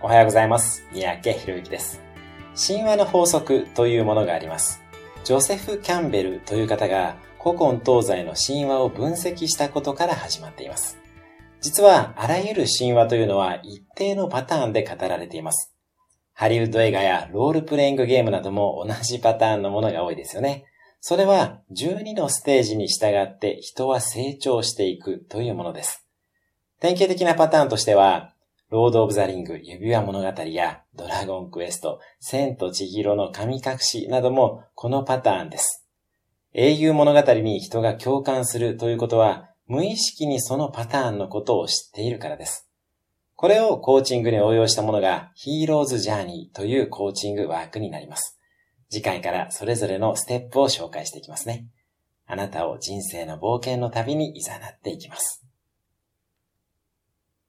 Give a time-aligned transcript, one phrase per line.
[0.00, 0.86] おはようございます。
[0.92, 2.00] 三宅博之です。
[2.54, 4.80] 神話の法則というものがあります。
[5.24, 10.98] ジョセフ・キャンベルという方が古今東西の神話を分析したことから始まっています。
[11.60, 15.74] 実は、あらゆる神話というのは一定のパターンで語られています。
[16.32, 20.64] ハリウッド映画やロールプレイングゲームなども同じパターンのものが多いですよね。
[21.00, 26.06] それは12のステージに従って人は成長していくというものです。
[26.78, 28.32] 典型的なパターンとしては、
[28.70, 35.86] ロード・オブ・ザ・リング、指輪物語やドラゴンクエスト、千と千尋の神隠しなどもこのパターンです。
[36.52, 42.68] 英雄物語に人が共感するということは、無意識にそのパターンのことを知っているからです。
[43.36, 48.38] これをコーチングに応用したものがヒーローズ・ジャーニーというコーチングワークになります。
[48.90, 51.68] 次回からそれぞれのステップを紹介していきますね。
[52.26, 55.47] あなたを人生の冒険の旅に誘っていきます。